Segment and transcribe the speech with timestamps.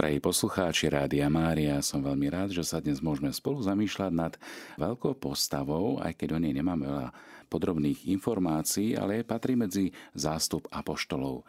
[0.00, 4.32] Drahí poslucháči Rádia Mária, som veľmi rád, že sa dnes môžeme spolu zamýšľať nad
[4.80, 7.12] veľkou postavou, aj keď o nej nemáme veľa
[7.52, 11.44] podrobných informácií, ale patrí medzi zástup apoštolov.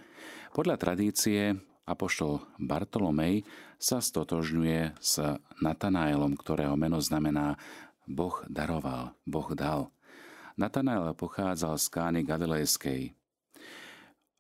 [0.52, 3.48] Podľa tradície apoštol Bartolomej
[3.79, 5.23] sa stotožňuje s
[5.63, 7.55] Natanaelom, ktorého meno znamená
[8.04, 9.95] Boh daroval, Boh dal.
[10.59, 13.15] Natanael pochádzal z Kány Galilejskej,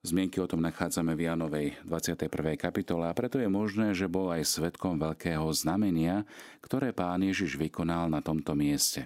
[0.01, 2.57] Zmienky o tom nachádzame v Janovej 21.
[2.57, 6.25] kapitole a preto je možné, že bol aj svetkom veľkého znamenia,
[6.57, 9.05] ktoré pán Ježiš vykonal na tomto mieste.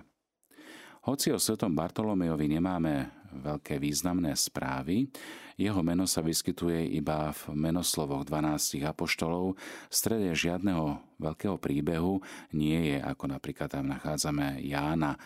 [1.03, 5.11] Hoci o svetom Bartolomejovi nemáme veľké významné správy,
[5.59, 9.59] jeho meno sa vyskytuje iba v menoslovoch 12 apoštolov,
[9.91, 12.23] v strede žiadneho veľkého príbehu
[12.55, 15.19] nie je, ako napríklad tam nachádzame Jána,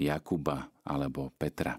[0.00, 1.76] Jakuba alebo Petra.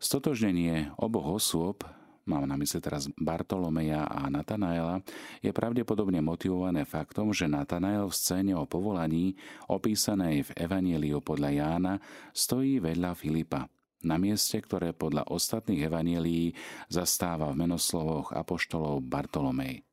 [0.00, 1.84] Stotožnenie oboch osôb
[2.26, 5.02] mám na mysli teraz Bartolomeja a Natanaela,
[5.42, 9.34] je pravdepodobne motivované faktom, že Natanael v scéne o povolaní,
[9.66, 11.94] opísanej v Evanieliu podľa Jána,
[12.30, 13.66] stojí vedľa Filipa,
[14.02, 16.54] na mieste, ktoré podľa ostatných evanielií
[16.90, 19.86] zastáva v menoslovoch apoštolov Bartolomej.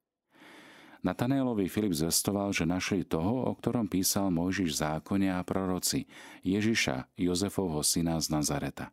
[0.99, 6.03] Natanaelovi Filip zvestoval, že našli toho, o ktorom písal Mojžiš zákone a proroci,
[6.43, 8.91] Ježiša, Jozefovho syna z Nazareta.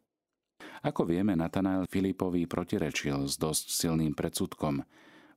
[0.87, 4.87] Ako vieme, Natanael Filipovi protirečil s dosť silným predsudkom.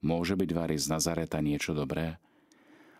[0.05, 2.21] Môže byť Vary z Nazareta niečo dobré?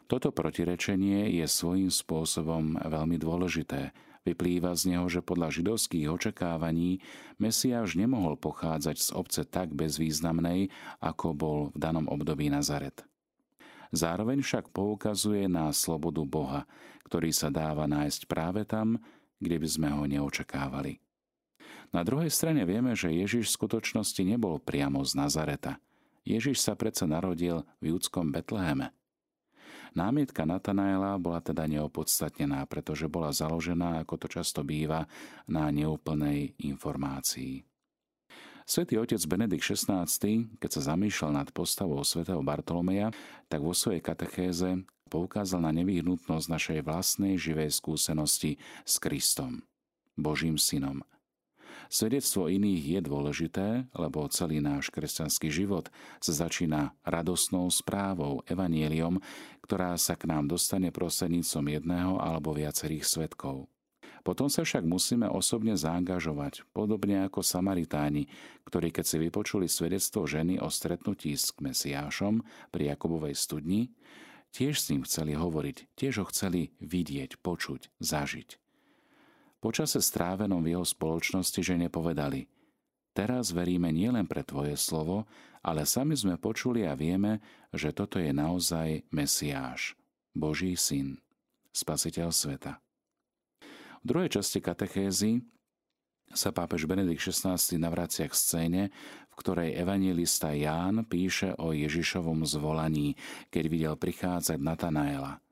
[0.10, 3.94] Toto protirečenie je svojím spôsobom veľmi dôležité.
[4.26, 7.06] Vyplýva z neho, že podľa židovských očakávaní
[7.38, 10.74] Mesiáš nemohol pochádzať z obce tak bezvýznamnej,
[11.06, 13.06] ako bol v danom období Nazaret.
[13.94, 16.66] Zároveň však poukazuje na slobodu Boha,
[17.06, 18.98] ktorý sa dáva nájsť práve tam,
[19.38, 20.98] kde by sme ho neočakávali.
[21.90, 25.82] Na druhej strane vieme, že Ježiš v skutočnosti nebol priamo z Nazareta.
[26.22, 28.94] Ježiš sa predsa narodil v júdskom Betleheme.
[29.98, 35.10] Námietka Natanaela bola teda neopodstatnená, pretože bola založená, ako to často býva,
[35.50, 37.66] na neúplnej informácii.
[38.70, 40.06] Svetý otec Benedikt XVI,
[40.62, 43.10] keď sa zamýšľal nad postavou svätého Bartolomeja,
[43.50, 49.66] tak vo svojej katechéze poukázal na nevyhnutnosť našej vlastnej živej skúsenosti s Kristom,
[50.14, 51.02] Božím synom–
[51.90, 53.68] Svedectvo iných je dôležité,
[53.98, 55.90] lebo celý náš kresťanský život
[56.22, 59.18] sa začína radosnou správou, evanieliom,
[59.66, 63.66] ktorá sa k nám dostane prostredníctvom jedného alebo viacerých svetkov.
[64.22, 68.30] Potom sa však musíme osobne zaangažovať, podobne ako Samaritáni,
[68.70, 73.90] ktorí keď si vypočuli svedectvo ženy o stretnutí s Mesiášom pri Jakobovej studni,
[74.54, 78.69] tiež s ním chceli hovoriť, tiež ho chceli vidieť, počuť, zažiť.
[79.60, 82.48] Počase strávenom v jeho spoločnosti žene povedali
[83.20, 85.28] Teraz veríme nielen pre Tvoje slovo,
[85.60, 87.44] ale sami sme počuli a vieme,
[87.76, 90.00] že toto je naozaj Mesiáš,
[90.32, 91.20] Boží syn,
[91.76, 92.80] Spasiteľ sveta.
[94.00, 95.44] V druhej časti katechézy
[96.32, 98.84] sa pápež Benedikt XVI navracia k scéne,
[99.28, 103.20] v ktorej evangelista Ján píše o Ježišovom zvolaní,
[103.52, 105.44] keď videl prichádzať Natanaela.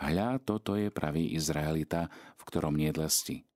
[0.00, 2.08] Hľa, toto je pravý Izraelita,
[2.40, 3.49] v ktorom nie dlesti.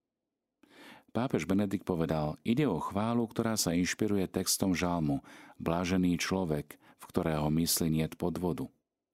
[1.14, 5.22] Pápež Benedikt povedal, ide o chválu, ktorá sa inšpiruje textom žalmu
[5.62, 8.66] Blážený človek, v ktorého mysli niet podvodu.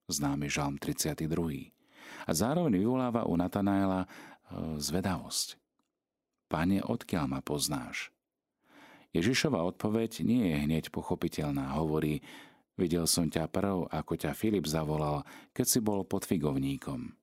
[0.09, 1.29] Známy žalm 32.
[2.25, 4.09] A zároveň vyvoláva u Natanaela e,
[4.81, 5.61] zvedavosť.
[6.49, 8.09] Pane, odkiaľ ma poznáš?
[9.13, 11.77] Ježišova odpoveď nie je hneď pochopiteľná.
[11.77, 12.25] Hovorí,
[12.81, 15.21] videl som ťa prv, ako ťa Filip zavolal,
[15.53, 17.20] keď si bol pod figovníkom.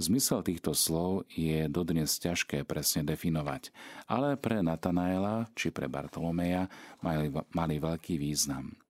[0.00, 3.68] Zmysel týchto slov je dodnes ťažké presne definovať,
[4.08, 6.72] ale pre Natanaela či pre Bartolomeja
[7.04, 8.80] mali, mali veľký význam.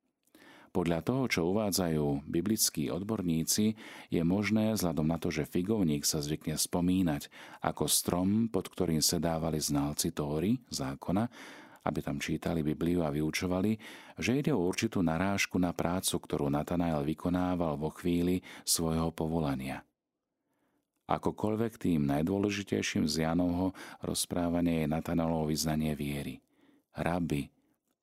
[0.70, 3.75] Podľa toho, čo uvádzajú biblickí odborníci,
[4.06, 7.26] je možné, vzhľadom na to, že figovník sa zvykne spomínať
[7.59, 11.26] ako strom, pod ktorým sedávali znalci Tóry, zákona,
[11.91, 13.75] aby tam čítali Bibliu a vyučovali,
[14.15, 19.82] že ide o určitú narážku na prácu, ktorú Natanael vykonával vo chvíli svojho povolania–
[21.10, 23.74] Akokoľvek tým najdôležitejším z Janovho
[24.06, 26.38] rozprávania je Natanaelovo vyznanie viery.
[26.94, 27.50] Rabi,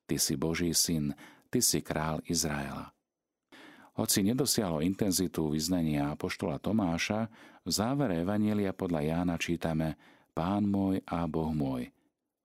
[0.04, 1.15] ty si Boží syn,
[1.48, 2.92] ty si král Izraela.
[3.95, 7.31] Hoci nedosiahlo intenzitu vyznania apoštola Tomáša,
[7.63, 9.95] v závere Evanielia podľa Jána čítame
[10.36, 11.88] Pán môj a Boh môj.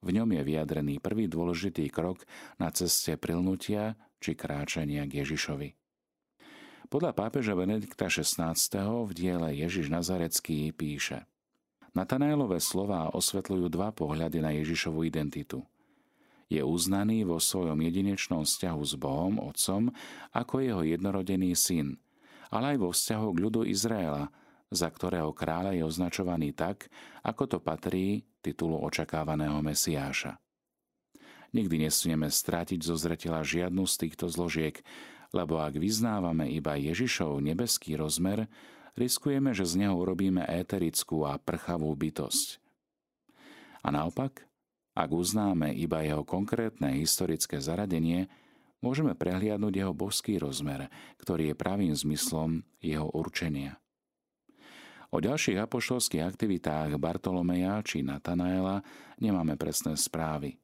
[0.02, 2.22] V ňom je vyjadrený prvý dôležitý krok
[2.58, 5.81] na ceste prilnutia či kráčania k Ježišovi.
[6.92, 8.52] Podľa pápeža Benedikta XVI.
[9.08, 11.24] v diele Ježiš Nazarecký píše
[11.96, 15.64] Natanaelové slová osvetľujú dva pohľady na Ježišovu identitu.
[16.52, 19.88] Je uznaný vo svojom jedinečnom vzťahu s Bohom, Otcom,
[20.36, 21.96] ako jeho jednorodený syn
[22.52, 24.28] ale aj vo vzťahu k ľudu Izraela,
[24.68, 26.92] za ktorého kráľa je označovaný tak,
[27.24, 30.36] ako to patrí titulu očakávaného Mesiáša.
[31.52, 34.80] Nikdy nesmieme strátiť zo zretela žiadnu z týchto zložiek,
[35.32, 38.46] lebo ak vyznávame iba Ježišov nebeský rozmer,
[38.94, 42.60] riskujeme, že z neho urobíme éterickú a prchavú bytosť.
[43.82, 44.46] A naopak,
[44.92, 48.28] ak uznáme iba jeho konkrétne historické zaradenie,
[48.84, 53.82] môžeme prehliadnúť jeho božský rozmer, ktorý je pravým zmyslom jeho určenia.
[55.12, 58.80] O ďalších apoštolských aktivitách Bartolomeja či Natanaela
[59.20, 60.61] nemáme presné správy.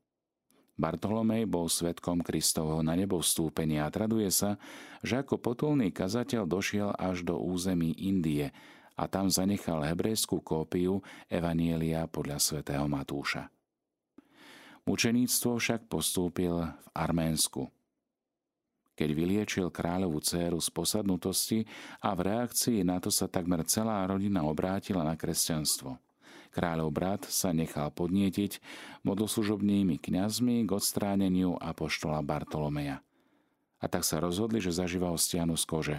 [0.78, 4.62] Bartolomej bol svetkom Kristovho na nebo vstúpenia a traduje sa,
[5.02, 8.54] že ako potulný kazateľ došiel až do území Indie
[8.94, 13.50] a tam zanechal hebrejskú kópiu Evanielia podľa svätého Matúša.
[14.86, 17.66] Mučeníctvo však postúpil v Arménsku.
[18.94, 21.66] Keď vyliečil kráľovú dceru z posadnutosti
[22.02, 25.98] a v reakcii na to sa takmer celá rodina obrátila na kresťanstvo–
[26.48, 28.60] Kráľov brat sa nechal podnietiť
[29.04, 33.04] modloslužobnými kňazmi k odstráneniu apoštola Bartolomeja.
[33.78, 35.96] A tak sa rozhodli, že zažíva ho z kože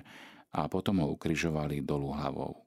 [0.52, 2.66] a potom ho ukrižovali dolu hlavou.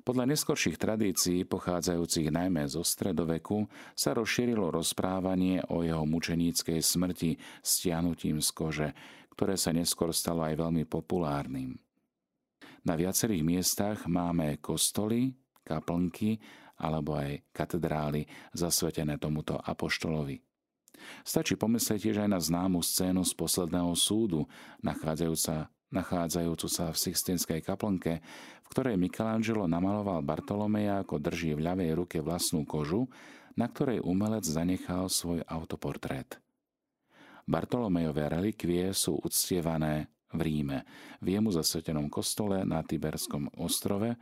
[0.00, 8.40] Podľa neskorších tradícií, pochádzajúcich najmä zo stredoveku, sa rozšírilo rozprávanie o jeho mučeníckej smrti stiahnutím
[8.40, 8.88] z kože,
[9.36, 11.76] ktoré sa neskôr stalo aj veľmi populárnym.
[12.80, 16.40] Na viacerých miestach máme kostoly, kaplnky
[16.80, 18.24] alebo aj katedrály
[18.56, 20.40] zasvetené tomuto apoštolovi.
[21.24, 24.44] Stačí pomyslieť tiež aj na známu scénu z posledného súdu,
[24.84, 28.20] nachádzajúca, nachádzajúcu sa v Sixtinskej kaplnke,
[28.64, 33.08] v ktorej Michelangelo namaloval Bartolomeja ako drží v ľavej ruke vlastnú kožu,
[33.58, 36.38] na ktorej umelec zanechal svoj autoportrét.
[37.50, 40.86] Bartolomejové relikvie sú uctievané v Ríme,
[41.18, 44.14] v jemu zasvetenom kostole na Tiberskom ostrove,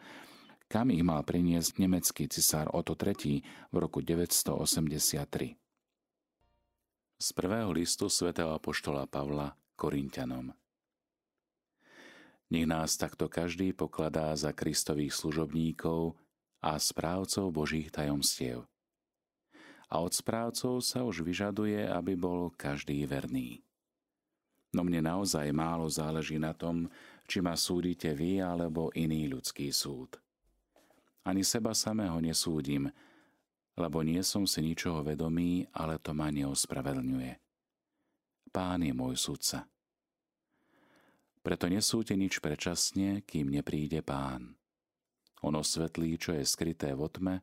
[0.69, 3.41] kam ich mal priniesť nemecký cisár Otto III
[3.73, 5.57] v roku 983.
[7.19, 10.53] Z prvého listu svätého apoštola Pavla Korintianom
[12.53, 16.17] Nech nás takto každý pokladá za Kristových služobníkov
[16.61, 18.69] a správcov Božích tajomstiev.
[19.89, 23.65] A od správcov sa už vyžaduje, aby bol každý verný.
[24.77, 26.93] No mne naozaj málo záleží na tom,
[27.25, 30.21] či ma súdite vy alebo iný ľudský súd.
[31.29, 32.89] Ani seba samého nesúdim,
[33.77, 37.37] lebo nie som si ničoho vedomý, ale to ma neospravedlňuje.
[38.49, 39.69] Pán je môj sudca.
[41.45, 44.57] Preto nesúďte nič predčasne, kým nepríde pán.
[45.45, 47.35] On osvetlí, čo je skryté v otme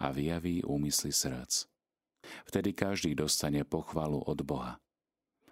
[0.00, 1.68] a vyjaví úmysly srdc.
[2.48, 4.80] Vtedy každý dostane pochvalu od Boha.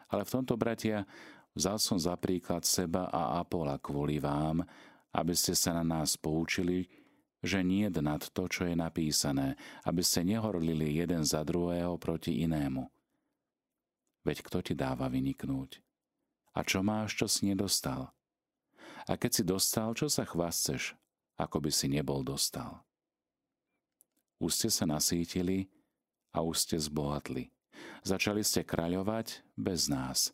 [0.08, 1.04] Ale v tomto, bratia,
[1.52, 4.64] vzal som za príklad seba a Apola kvôli vám,
[5.12, 7.01] aby ste sa na nás poučili,
[7.42, 12.86] že nie nad to, čo je napísané, aby ste nehorlili jeden za druhého proti inému.
[14.22, 15.82] Veď kto ti dáva vyniknúť?
[16.54, 18.14] A čo máš, čo si nedostal?
[19.10, 20.94] A keď si dostal, čo sa chvasteš,
[21.34, 22.86] ako by si nebol dostal?
[24.38, 25.66] Už ste sa nasítili
[26.30, 27.50] a už ste zbohatli.
[28.06, 30.30] Začali ste kráľovať bez nás.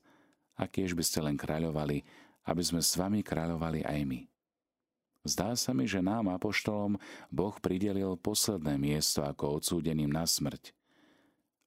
[0.59, 2.05] A kiež by ste len kráľovali,
[2.45, 4.21] aby sme s vami kráľovali aj my.
[5.27, 6.97] Zdá sa mi, že nám, apoštolom,
[7.29, 10.71] Boh pridelil posledné miesto ako odsúdeným na smrť,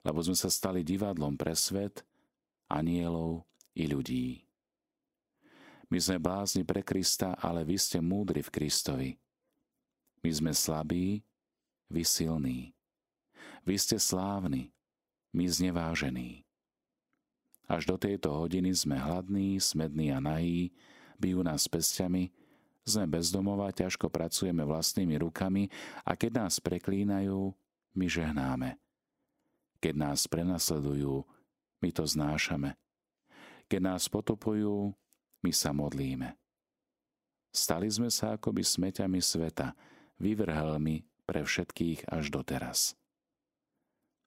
[0.01, 2.01] lebo sme sa stali divadlom pre svet,
[2.71, 3.43] anielov
[3.75, 4.47] i ľudí.
[5.91, 9.11] My sme blázni pre Krista, ale vy ste múdri v Kristovi.
[10.23, 11.19] My sme slabí,
[11.91, 12.71] vy silní.
[13.67, 14.71] Vy ste slávni,
[15.35, 16.47] my znevážení.
[17.67, 20.71] Až do tejto hodiny sme hladní, smední a nahí,
[21.19, 22.31] bijú nás pestiami,
[22.85, 25.69] sme bezdomová, ťažko pracujeme vlastnými rukami
[26.01, 27.53] a keď nás preklínajú,
[27.93, 28.79] my žehnáme.
[29.81, 31.25] Keď nás prenasledujú,
[31.81, 32.77] my to znášame.
[33.65, 34.93] Keď nás potopujú,
[35.41, 36.37] my sa modlíme.
[37.51, 39.75] Stali sme sa akoby smeťami sveta,
[40.21, 42.95] vyvrhelmi pre všetkých až doteraz.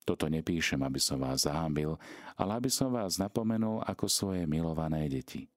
[0.04, 1.96] Toto nepíšem, aby som vás zahambil,
[2.36, 5.48] ale aby som vás napomenul ako svoje milované deti.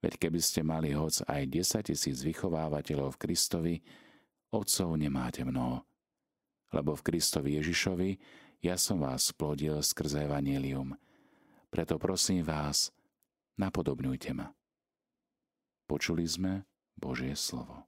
[0.00, 3.74] Veď keby ste mali hoc aj 10 tisíc vychovávateľov v Kristovi,
[4.48, 5.84] otcov nemáte mnoho.
[6.72, 8.10] Lebo v Kristovi Ježišovi
[8.64, 10.96] ja som vás splodil skrze Evangelium.
[11.68, 12.92] Preto prosím vás,
[13.60, 14.52] napodobňujte ma.
[15.84, 16.64] Počuli sme
[16.96, 17.84] Božie slovo.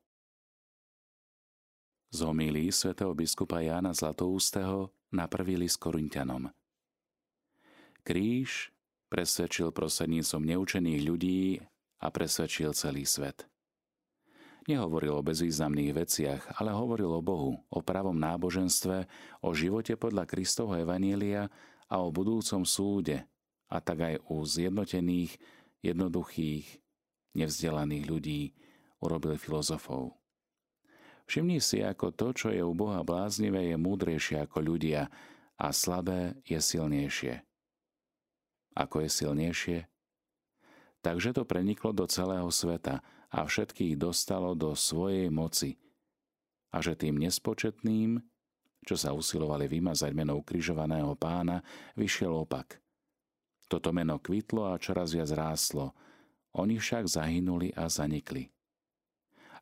[2.13, 6.53] Z homílí svätého biskupa Jána Zlatoústeho na prvý list Korintianom.
[8.05, 8.69] Kríž
[9.09, 11.41] presvedčil prostredníctvom neučených ľudí
[12.03, 13.47] a presvedčil celý svet.
[14.67, 19.07] Nehovoril o bezvýznamných veciach, ale hovoril o Bohu, o pravom náboženstve,
[19.43, 21.51] o živote podľa Kristovho Evanielia
[21.91, 23.27] a o budúcom súde,
[23.67, 25.35] a tak aj u zjednotených,
[25.83, 26.79] jednoduchých,
[27.35, 28.43] nevzdelaných ľudí
[29.03, 30.15] urobil filozofov.
[31.27, 35.11] Všimni si, ako to, čo je u Boha bláznivé, je múdrejšie ako ľudia
[35.59, 37.43] a slabé je silnejšie.
[38.79, 39.92] Ako je silnejšie?
[41.03, 45.75] Takže to preniklo do celého sveta a všetkých dostalo do svojej moci.
[46.71, 48.23] A že tým nespočetným,
[48.87, 51.61] čo sa usilovali vymazať meno ukrižovaného pána,
[51.99, 52.79] vyšiel opak.
[53.67, 55.91] Toto meno kvitlo a čoraz viac rástlo,
[56.55, 58.53] oni však zahynuli a zanikli.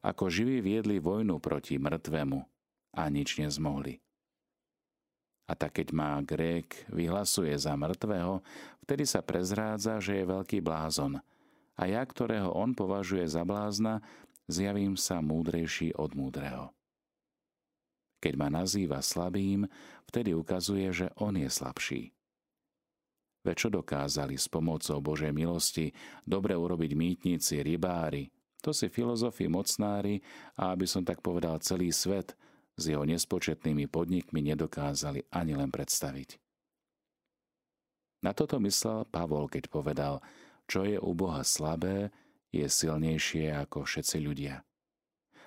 [0.01, 2.41] Ako živí viedli vojnu proti mŕtvemu
[2.97, 4.03] a nič nezmohli.
[5.51, 8.39] A tak keď má Grék vyhlasuje za mŕtvého,
[8.87, 11.19] vtedy sa prezrádza, že je veľký blázon.
[11.75, 13.99] A ja, ktorého on považuje za blázna,
[14.47, 16.71] zjavím sa múdrejší od múdreho.
[18.23, 19.67] Keď ma nazýva slabým,
[20.07, 22.15] vtedy ukazuje, že on je slabší.
[23.43, 25.91] Veď dokázali s pomocou Božej milosti
[26.23, 28.31] dobre urobiť mýtnici, rybári,
[28.61, 30.21] to si filozofi mocnári
[30.61, 32.37] a aby som tak povedal celý svet–
[32.81, 36.41] s jeho nespočetnými podnikmi nedokázali ani len predstaviť.
[38.21, 40.25] Na toto myslel Pavol, keď povedal,
[40.65, 42.13] čo je u Boha slabé,
[42.53, 44.65] je silnejšie ako všetci ľudia.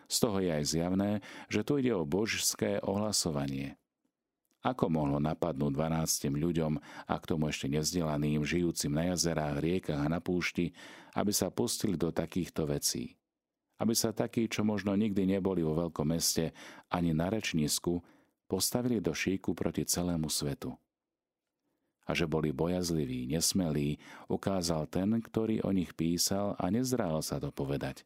[0.09, 1.11] Z toho je aj zjavné,
[1.49, 3.77] že tu ide o božské ohlasovanie.
[4.63, 10.07] Ako mohlo napadnúť 12 ľuďom a k tomu ešte nezdelaným, žijúcim na jazerách, riekach a
[10.07, 10.71] na púšti,
[11.19, 13.19] aby sa pustili do takýchto vecí?
[13.81, 16.53] Aby sa takí, čo možno nikdy neboli vo veľkom meste
[16.93, 18.01] ani na rečnísku,
[18.45, 20.77] postavili do šíku proti celému svetu.
[22.03, 23.95] A že boli bojazliví, nesmelí,
[24.27, 28.03] ukázal ten, ktorý o nich písal a nezrál sa to povedať,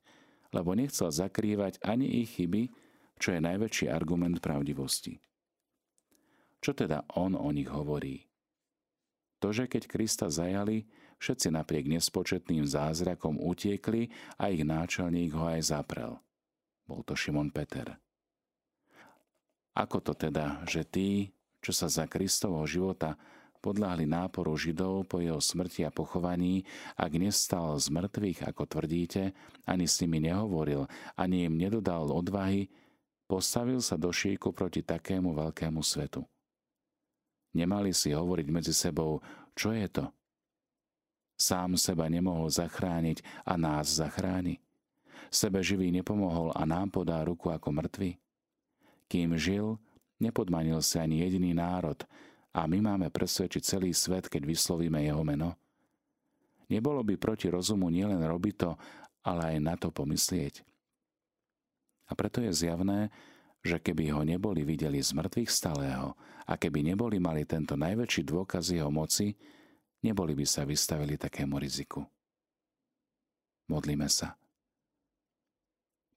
[0.53, 2.69] lebo nechcel zakrývať ani ich chyby,
[3.17, 5.17] čo je najväčší argument pravdivosti.
[6.61, 8.29] Čo teda on o nich hovorí?
[9.41, 15.73] To, že keď Krista zajali, Všetci napriek nespočetným zázrakom utiekli a ich náčelník ho aj
[15.73, 16.21] zaprel.
[16.85, 17.97] Bol to Šimon Peter.
[19.77, 23.17] Ako to teda, že tí, čo sa za Kristovho života
[23.61, 26.65] podľahli náporu Židov po jeho smrti a pochovaní,
[26.97, 29.33] ak nestal z mŕtvych, ako tvrdíte,
[29.65, 30.85] ani s nimi nehovoril,
[31.17, 32.69] ani im nedodal odvahy,
[33.27, 36.23] postavil sa do šíku proti takému veľkému svetu.
[37.57, 39.19] Nemali si hovoriť medzi sebou,
[39.57, 40.05] čo je to,
[41.37, 44.57] Sám seba nemohol zachrániť a nás zachráni.
[45.29, 48.17] Sebe živý nepomohol a nám podá ruku ako mŕtvy.
[49.05, 49.77] Kým žil,
[50.17, 52.01] nepodmanil sa ani jediný národ
[52.57, 55.53] a my máme presvedčiť celý svet, keď vyslovíme jeho meno.
[56.67, 58.71] Nebolo by proti rozumu nielen robiť to,
[59.21, 60.65] ale aj na to pomyslieť.
[62.07, 63.13] A preto je zjavné,
[63.61, 66.15] že keby ho neboli videli z mŕtvych stalého
[66.47, 69.35] a keby neboli mali tento najväčší dôkaz jeho moci,
[70.01, 72.05] neboli by sa vystavili takému riziku.
[73.67, 74.39] Modlíme sa.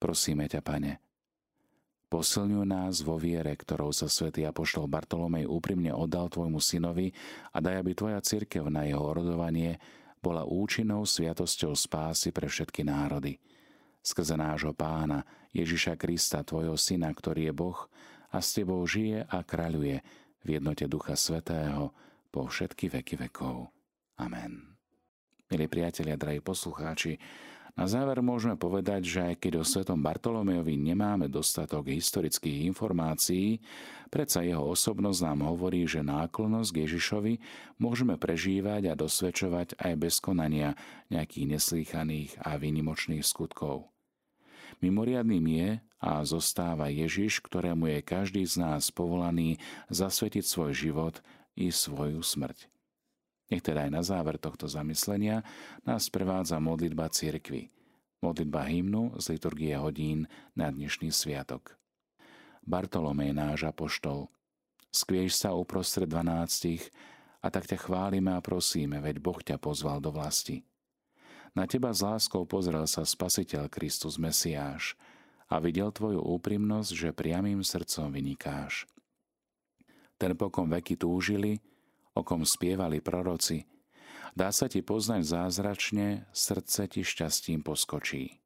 [0.01, 1.03] Prosíme ťa, Pane,
[2.09, 7.13] posilňuj nás vo viere, ktorou sa svätý Apoštol Bartolomej úprimne oddal Tvojmu synovi
[7.53, 9.77] a daj, aby Tvoja církev na jeho orodovanie
[10.25, 13.37] bola účinnou sviatosťou spásy pre všetky národy.
[14.01, 17.81] Skrze nášho pána Ježiša Krista, Tvojho syna, ktorý je Boh
[18.33, 20.01] a s Tebou žije a kraľuje
[20.41, 21.93] v jednote Ducha Svetého,
[22.31, 23.69] po všetky veky vekov.
[24.23, 24.79] Amen.
[25.51, 27.19] Milí priatelia, drahí poslucháči,
[27.79, 33.63] na záver môžeme povedať, že aj keď o svetom Bartolomejovi nemáme dostatok historických informácií,
[34.11, 37.35] predsa jeho osobnosť nám hovorí, že náklonosť k Ježišovi
[37.79, 40.75] môžeme prežívať a dosvedčovať aj bez konania
[41.15, 43.87] nejakých neslýchaných a výnimočných skutkov.
[44.83, 45.69] Mimoriadným je
[46.01, 49.61] a zostáva Ježiš, ktorému je každý z nás povolaný
[49.93, 51.21] zasvetiť svoj život
[51.57, 52.71] i svoju smrť.
[53.51, 55.43] Nech teda aj na záver tohto zamyslenia
[55.83, 57.75] nás prevádza modlitba cirkvy,
[58.23, 61.75] modlitba hymnu z liturgie hodín na dnešný sviatok.
[62.63, 64.31] Bartolomej náš apoštol,
[64.95, 66.95] skvieš sa uprostred dvanáctich
[67.43, 70.63] a tak ťa chválime a prosíme, veď Boh ťa pozval do vlasti.
[71.51, 74.95] Na teba s láskou pozrel sa Spasiteľ Kristus Mesiáš
[75.51, 78.87] a videl tvoju úprimnosť, že priamým srdcom vynikáš.
[80.21, 81.57] Ten pokom veky túžili,
[82.13, 83.65] o kom spievali proroci,
[84.37, 88.37] dá sa ti poznať zázračne, srdce ti šťastím poskočí.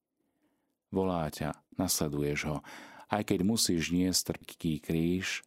[0.95, 2.63] Volá ťa, nasleduješ ho,
[3.11, 5.43] aj keď musíš niesť trpký kríž,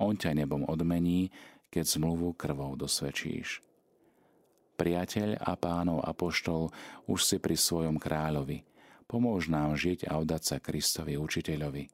[0.00, 1.28] on ťa nebom odmení,
[1.68, 3.60] keď zmluvu krvou dosvedčíš.
[4.76, 6.68] priateľ a pánov apoštol,
[7.08, 8.64] už si pri svojom kráľovi.
[9.08, 11.84] Pomôž nám žiť a oddať sa Kristovi učiteľovi.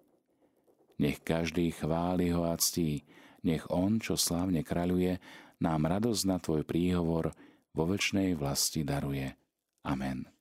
[0.99, 3.07] Nech každý chváli ho a ctí,
[3.45, 5.21] nech on, čo slávne kráľuje,
[5.63, 7.37] nám radosť na tvoj príhovor
[7.77, 9.37] vo väčšnej vlasti daruje.
[9.87, 10.32] Amen.